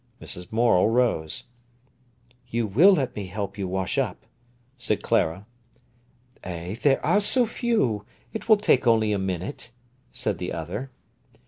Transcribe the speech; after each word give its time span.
Mrs. 0.19 0.51
Morel 0.51 0.87
rose. 0.89 1.43
"You 2.47 2.65
will 2.65 2.93
let 2.93 3.15
me 3.15 3.27
help 3.27 3.55
you 3.55 3.67
wash 3.67 3.99
up," 3.99 4.25
said 4.75 5.03
Clara. 5.03 5.45
"Eh, 6.43 6.73
there 6.81 7.05
are 7.05 7.21
so 7.21 7.45
few, 7.45 8.03
it 8.33 8.49
will 8.49 8.55
only 8.55 8.63
take 8.63 8.87
a 8.87 9.17
minute," 9.19 9.69
said 10.11 10.39
the 10.39 10.51
other. 10.53 10.89